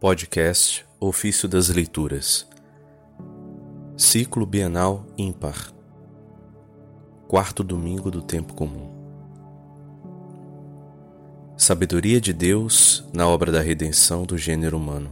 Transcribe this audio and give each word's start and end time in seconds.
Podcast 0.00 0.86
Ofício 0.98 1.46
das 1.46 1.68
Leituras. 1.68 2.48
Ciclo 3.98 4.46
Bienal 4.46 5.04
Ímpar. 5.18 5.74
Quarto 7.28 7.62
domingo 7.62 8.10
do 8.10 8.22
Tempo 8.22 8.54
Comum. 8.54 8.88
Sabedoria 11.54 12.18
de 12.18 12.32
Deus 12.32 13.04
na 13.12 13.28
obra 13.28 13.52
da 13.52 13.60
redenção 13.60 14.22
do 14.22 14.38
gênero 14.38 14.78
humano. 14.78 15.10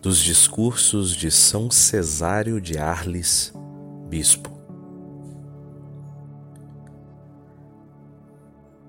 Dos 0.00 0.18
discursos 0.18 1.14
de 1.14 1.30
São 1.30 1.70
Cesário 1.70 2.60
de 2.60 2.76
Arles, 2.76 3.52
Bispo. 4.08 4.50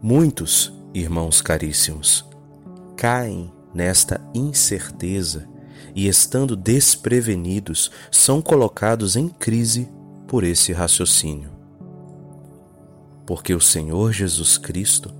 Muitos, 0.02 0.73
irmãos 0.91 1.39
caríssimos, 1.39 2.25
caem 2.97 3.54
nesta 3.74 4.21
incerteza 4.34 5.47
e, 5.96 6.07
estando 6.07 6.56
desprevenidos, 6.56 7.92
são 8.11 8.42
colocados 8.42 9.16
em 9.16 9.30
crise 9.30 9.89
por 10.28 10.43
esse 10.43 10.74
raciocínio. 10.74 11.52
Porque 13.25 13.54
o 13.54 13.61
Senhor 13.61 14.11
Jesus 14.11 14.57
Cristo, 14.57 15.14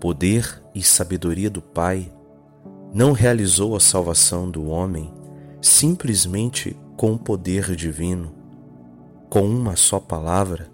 poder 0.00 0.62
e 0.74 0.82
sabedoria 0.82 1.50
do 1.50 1.62
Pai, 1.62 2.12
não 2.92 3.12
realizou 3.12 3.74
a 3.76 3.80
salvação 3.80 4.50
do 4.50 4.66
homem 4.66 5.12
simplesmente 5.60 6.76
com 6.96 7.12
o 7.12 7.18
poder 7.18 7.74
divino, 7.76 8.34
com 9.30 9.42
uma 9.42 9.76
só 9.76 10.00
palavra, 10.00 10.70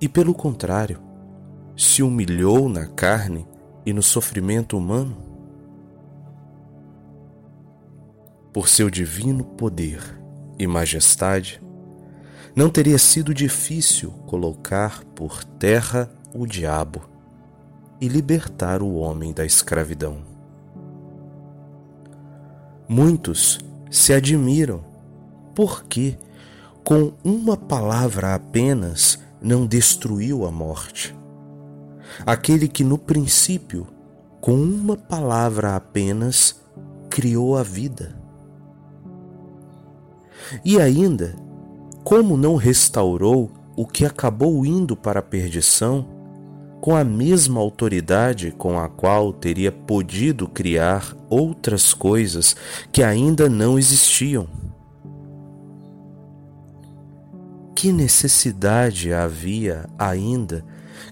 e 0.00 0.08
pelo 0.08 0.34
contrário, 0.34 1.00
se 1.76 2.02
humilhou 2.02 2.68
na 2.68 2.86
carne 2.86 3.46
e 3.86 3.92
no 3.92 4.02
sofrimento 4.02 4.76
humano? 4.76 5.31
Por 8.52 8.68
seu 8.68 8.90
divino 8.90 9.44
poder 9.44 10.00
e 10.58 10.66
majestade, 10.66 11.62
não 12.54 12.68
teria 12.68 12.98
sido 12.98 13.32
difícil 13.32 14.10
colocar 14.26 15.02
por 15.14 15.42
terra 15.42 16.10
o 16.34 16.46
diabo 16.46 17.08
e 18.00 18.08
libertar 18.08 18.82
o 18.82 18.94
homem 18.94 19.32
da 19.32 19.44
escravidão. 19.44 20.18
Muitos 22.88 23.58
se 23.90 24.12
admiram 24.12 24.84
porque, 25.54 26.18
com 26.84 27.12
uma 27.24 27.56
palavra 27.56 28.34
apenas, 28.34 29.18
não 29.40 29.66
destruiu 29.66 30.44
a 30.44 30.50
morte. 30.50 31.16
Aquele 32.26 32.68
que 32.68 32.84
no 32.84 32.98
princípio, 32.98 33.86
com 34.40 34.54
uma 34.54 34.96
palavra 34.96 35.74
apenas, 35.74 36.60
criou 37.08 37.56
a 37.56 37.62
vida. 37.62 38.21
E 40.64 40.80
ainda, 40.80 41.34
como 42.04 42.36
não 42.36 42.56
restaurou 42.56 43.50
o 43.76 43.86
que 43.86 44.04
acabou 44.04 44.64
indo 44.66 44.96
para 44.96 45.20
a 45.20 45.22
perdição, 45.22 46.06
com 46.82 46.96
a 46.96 47.04
mesma 47.04 47.60
autoridade 47.60 48.50
com 48.50 48.76
a 48.76 48.88
qual 48.88 49.32
teria 49.32 49.70
podido 49.70 50.48
criar 50.48 51.16
outras 51.30 51.94
coisas 51.94 52.56
que 52.90 53.04
ainda 53.04 53.48
não 53.48 53.78
existiam. 53.78 54.48
Que 57.72 57.92
necessidade 57.92 59.12
havia 59.12 59.88
ainda 59.96 60.64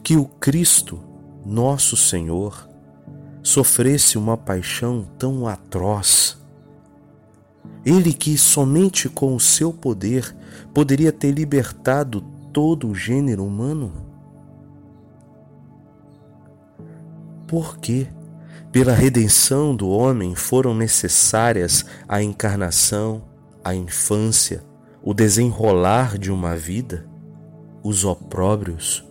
que 0.02 0.16
o 0.16 0.24
Cristo, 0.24 1.00
nosso 1.46 1.96
Senhor, 1.96 2.68
sofresse 3.40 4.18
uma 4.18 4.36
paixão 4.36 5.06
tão 5.16 5.46
atroz? 5.46 6.39
Ele 7.84 8.12
que 8.12 8.36
somente 8.36 9.08
com 9.08 9.34
o 9.34 9.40
seu 9.40 9.72
poder 9.72 10.36
poderia 10.74 11.10
ter 11.10 11.30
libertado 11.30 12.20
todo 12.52 12.88
o 12.88 12.94
gênero 12.94 13.44
humano? 13.44 13.92
Por 17.46 17.78
que, 17.78 18.06
pela 18.70 18.92
redenção 18.92 19.74
do 19.74 19.88
homem, 19.88 20.34
foram 20.34 20.74
necessárias 20.74 21.84
a 22.08 22.22
encarnação, 22.22 23.22
a 23.64 23.74
infância, 23.74 24.62
o 25.02 25.12
desenrolar 25.14 26.18
de 26.18 26.30
uma 26.30 26.54
vida, 26.54 27.08
os 27.82 28.04
opróbrios, 28.04 29.04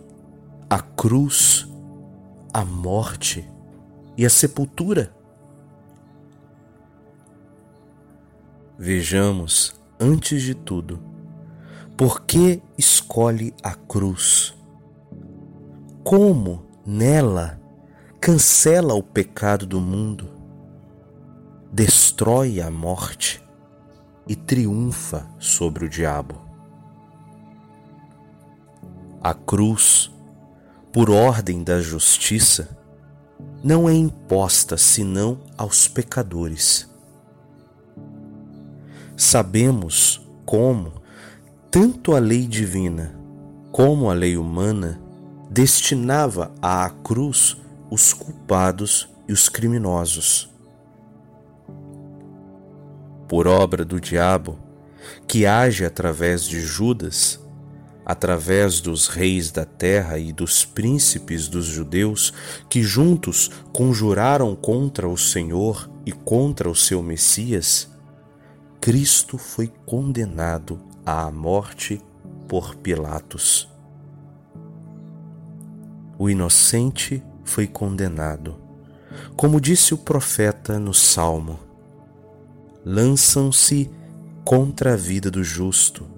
a 0.68 0.80
cruz, 0.80 1.68
a 2.52 2.64
morte 2.64 3.44
e 4.16 4.24
a 4.24 4.30
sepultura? 4.30 5.12
Vejamos, 8.82 9.78
antes 10.00 10.40
de 10.40 10.54
tudo, 10.54 10.98
por 11.98 12.22
que 12.22 12.62
escolhe 12.78 13.52
a 13.62 13.74
cruz? 13.74 14.54
Como 16.02 16.64
nela 16.86 17.60
cancela 18.18 18.94
o 18.94 19.02
pecado 19.02 19.66
do 19.66 19.82
mundo, 19.82 20.30
destrói 21.70 22.58
a 22.58 22.70
morte 22.70 23.42
e 24.26 24.34
triunfa 24.34 25.28
sobre 25.38 25.84
o 25.84 25.88
diabo? 25.90 26.40
A 29.22 29.34
cruz, 29.34 30.10
por 30.90 31.10
ordem 31.10 31.62
da 31.62 31.82
justiça, 31.82 32.78
não 33.62 33.86
é 33.86 33.92
imposta 33.92 34.78
senão 34.78 35.38
aos 35.58 35.86
pecadores 35.86 36.89
Sabemos 39.22 40.26
como 40.46 40.94
tanto 41.70 42.16
a 42.16 42.18
lei 42.18 42.46
divina 42.46 43.20
como 43.70 44.08
a 44.10 44.14
lei 44.14 44.38
humana 44.38 44.98
destinava 45.50 46.50
à 46.62 46.88
cruz 46.88 47.58
os 47.90 48.14
culpados 48.14 49.10
e 49.28 49.32
os 49.34 49.46
criminosos. 49.46 50.48
Por 53.28 53.46
obra 53.46 53.84
do 53.84 54.00
diabo, 54.00 54.58
que 55.28 55.44
age 55.44 55.84
através 55.84 56.44
de 56.44 56.58
Judas, 56.58 57.38
através 58.06 58.80
dos 58.80 59.06
reis 59.06 59.52
da 59.52 59.66
terra 59.66 60.18
e 60.18 60.32
dos 60.32 60.64
príncipes 60.64 61.46
dos 61.46 61.66
judeus, 61.66 62.32
que 62.70 62.82
juntos 62.82 63.50
conjuraram 63.70 64.56
contra 64.56 65.06
o 65.06 65.18
Senhor 65.18 65.90
e 66.06 66.10
contra 66.10 66.70
o 66.70 66.74
seu 66.74 67.02
Messias, 67.02 67.89
Cristo 68.80 69.36
foi 69.36 69.70
condenado 69.84 70.80
à 71.04 71.30
morte 71.30 72.00
por 72.48 72.74
Pilatos. 72.76 73.68
O 76.18 76.30
inocente 76.30 77.22
foi 77.44 77.66
condenado. 77.66 78.56
Como 79.36 79.60
disse 79.60 79.92
o 79.92 79.98
profeta 79.98 80.78
no 80.78 80.94
Salmo, 80.94 81.60
lançam-se 82.82 83.90
contra 84.46 84.94
a 84.94 84.96
vida 84.96 85.30
do 85.30 85.44
justo 85.44 86.08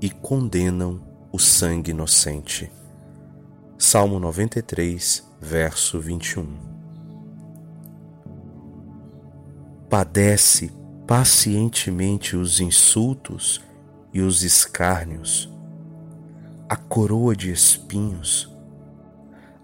e 0.00 0.10
condenam 0.10 1.00
o 1.30 1.38
sangue 1.38 1.92
inocente. 1.92 2.72
Salmo 3.78 4.18
93, 4.18 5.24
verso 5.40 6.00
21. 6.00 6.44
Padece 9.88 10.72
pacientemente 11.06 12.34
os 12.34 12.60
insultos 12.60 13.60
e 14.12 14.22
os 14.22 14.42
escárnios, 14.42 15.52
a 16.66 16.76
coroa 16.76 17.36
de 17.36 17.50
espinhos, 17.50 18.50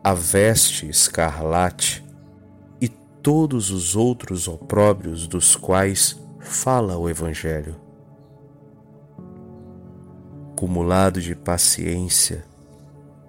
a 0.05 0.13
veste 0.13 0.87
escarlate 0.87 2.05
e 2.79 2.89
todos 2.89 3.71
os 3.71 3.97
outros 3.97 4.49
opróbrios 4.49 5.27
dos 5.27 5.57
quais 5.57 6.21
fala 6.39 6.99
o 6.99 7.09
Evangelho. 7.09 7.77
Cumulado 10.57 11.23
de 11.23 11.35
paciência, 11.35 12.45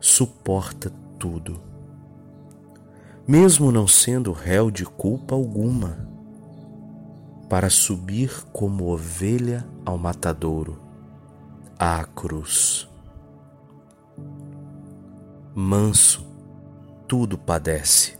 suporta 0.02 0.92
tudo, 1.18 1.62
mesmo 3.26 3.72
não 3.72 3.88
sendo 3.88 4.34
réu 4.34 4.70
de 4.70 4.84
culpa 4.84 5.34
alguma 5.34 6.11
para 7.52 7.70
subir 7.70 8.32
como 8.54 8.94
ovelha 8.94 9.68
ao 9.86 9.98
matadouro, 9.98 10.80
à 11.78 12.02
cruz. 12.06 12.90
Manso, 15.54 16.26
tudo 17.10 17.38
padece. 17.38 18.18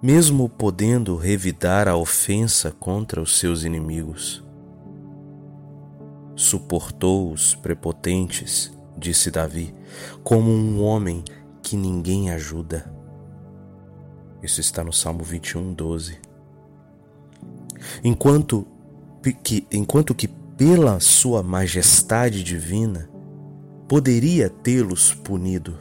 Mesmo 0.00 0.48
podendo 0.48 1.16
revidar 1.16 1.88
a 1.88 1.96
ofensa 1.96 2.70
contra 2.70 3.20
os 3.20 3.36
seus 3.36 3.64
inimigos. 3.64 4.40
Suportou 6.36 7.32
os 7.32 7.56
prepotentes, 7.56 8.72
disse 8.96 9.32
Davi, 9.32 9.74
como 10.22 10.48
um 10.48 10.80
homem 10.80 11.24
que 11.60 11.76
ninguém 11.76 12.30
ajuda. 12.30 12.88
Isso 14.40 14.60
está 14.60 14.84
no 14.84 14.92
Salmo 14.92 15.24
21, 15.24 15.74
12 15.74 16.29
enquanto 18.02 18.66
que, 19.42 19.66
enquanto 19.70 20.14
que 20.14 20.28
pela 20.28 21.00
sua 21.00 21.42
majestade 21.42 22.42
divina 22.42 23.08
poderia 23.88 24.48
tê-los 24.48 25.14
punido. 25.14 25.78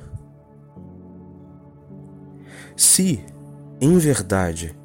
Se, 2.75 3.23
em 3.79 3.97
verdade, 3.97 4.75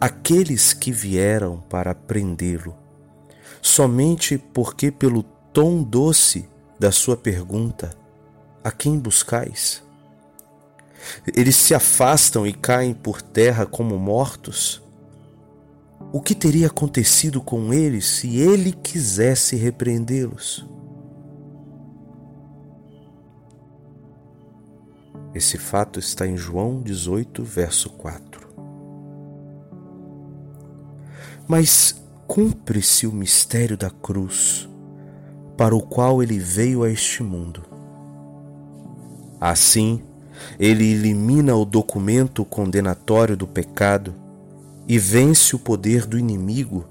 aqueles 0.00 0.72
que 0.72 0.92
vieram 0.92 1.60
para 1.70 1.94
prendê-lo, 1.94 2.76
somente 3.62 4.36
porque 4.36 4.90
pelo 4.90 5.22
tom 5.52 5.82
doce 5.82 6.48
da 6.78 6.92
sua 6.92 7.16
pergunta, 7.16 7.96
a 8.62 8.70
quem 8.70 8.98
buscais? 8.98 9.82
Eles 11.36 11.56
se 11.56 11.74
afastam 11.74 12.46
e 12.46 12.52
caem 12.52 12.92
por 12.92 13.22
terra 13.22 13.64
como 13.64 13.96
mortos? 13.96 14.82
O 16.16 16.20
que 16.22 16.34
teria 16.34 16.68
acontecido 16.68 17.42
com 17.42 17.74
eles 17.74 18.06
se 18.06 18.38
ele 18.38 18.72
quisesse 18.72 19.54
repreendê-los? 19.54 20.66
Esse 25.34 25.58
fato 25.58 25.98
está 25.98 26.26
em 26.26 26.34
João 26.34 26.80
18, 26.80 27.44
verso 27.44 27.90
4. 27.90 28.48
Mas 31.46 32.02
cumpre-se 32.26 33.06
o 33.06 33.12
mistério 33.12 33.76
da 33.76 33.90
cruz, 33.90 34.66
para 35.54 35.76
o 35.76 35.82
qual 35.82 36.22
ele 36.22 36.38
veio 36.38 36.82
a 36.82 36.90
este 36.90 37.22
mundo. 37.22 37.62
Assim, 39.38 40.02
ele 40.58 40.92
elimina 40.92 41.54
o 41.54 41.66
documento 41.66 42.42
condenatório 42.42 43.36
do 43.36 43.46
pecado 43.46 44.24
e 44.88 44.98
vence 44.98 45.54
o 45.56 45.58
poder 45.58 46.06
do 46.06 46.18
inimigo 46.18 46.84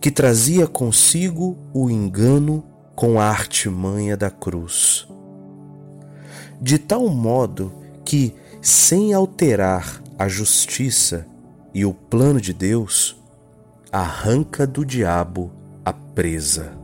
que 0.00 0.10
trazia 0.10 0.66
consigo 0.66 1.56
o 1.72 1.90
engano 1.90 2.64
com 2.94 3.20
a 3.20 3.24
artimanha 3.24 4.16
da 4.16 4.30
cruz. 4.30 5.08
De 6.60 6.78
tal 6.78 7.08
modo 7.08 7.72
que, 8.04 8.34
sem 8.60 9.12
alterar 9.12 10.02
a 10.18 10.28
justiça 10.28 11.26
e 11.72 11.84
o 11.84 11.92
plano 11.92 12.40
de 12.40 12.52
Deus, 12.52 13.20
arranca 13.92 14.66
do 14.66 14.84
diabo 14.84 15.52
a 15.84 15.92
presa. 15.92 16.76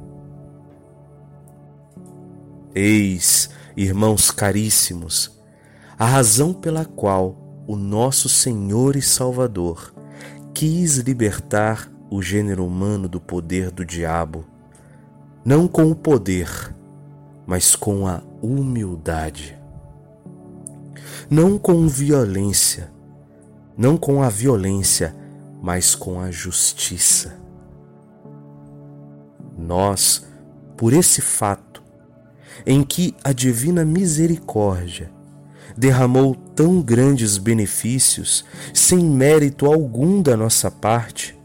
Eis, 2.74 3.50
irmãos 3.76 4.30
caríssimos, 4.30 5.40
a 5.98 6.06
razão 6.06 6.52
pela 6.52 6.84
qual 6.84 7.64
o 7.66 7.76
nosso 7.76 8.28
Senhor 8.28 8.96
e 8.96 9.02
Salvador 9.02 9.93
quis 10.54 10.98
libertar 10.98 11.90
o 12.08 12.22
gênero 12.22 12.64
humano 12.64 13.08
do 13.08 13.20
poder 13.20 13.70
do 13.70 13.84
diabo, 13.84 14.44
não 15.44 15.68
com 15.68 15.90
o 15.90 15.94
poder, 15.94 16.74
mas 17.46 17.76
com 17.76 18.06
a 18.06 18.22
humildade 18.40 19.58
não 21.30 21.58
com 21.58 21.88
violência, 21.88 22.92
não 23.76 23.96
com 23.96 24.22
a 24.22 24.28
violência, 24.28 25.14
mas 25.62 25.94
com 25.94 26.20
a 26.20 26.30
justiça. 26.30 27.38
Nós, 29.56 30.26
por 30.76 30.92
esse 30.92 31.20
fato, 31.20 31.82
em 32.66 32.82
que 32.82 33.14
a 33.24 33.32
divina 33.32 33.84
misericórdia 33.84 35.10
derramou 35.76 36.34
tão 36.34 36.80
grandes 36.80 37.38
benefícios 37.38 38.44
sem 38.72 38.98
mérito 38.98 39.66
algum 39.66 40.22
da 40.22 40.36
nossa 40.36 40.70
parte, 40.70 41.36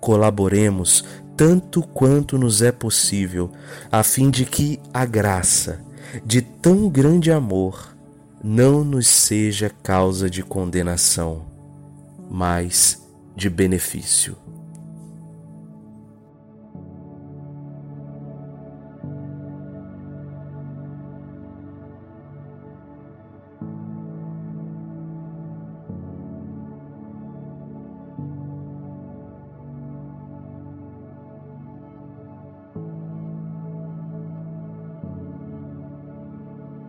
colaboremos 0.00 1.04
tanto 1.36 1.82
quanto 1.82 2.36
nos 2.36 2.62
é 2.62 2.72
possível, 2.72 3.50
a 3.92 4.02
fim 4.02 4.30
de 4.30 4.44
que 4.44 4.80
a 4.92 5.04
graça 5.04 5.80
de 6.24 6.42
tão 6.42 6.88
grande 6.88 7.30
amor 7.30 7.96
não 8.42 8.82
nos 8.84 9.06
seja 9.06 9.70
causa 9.82 10.28
de 10.28 10.42
condenação, 10.42 11.44
mas 12.30 13.00
de 13.36 13.48
benefício. 13.48 14.36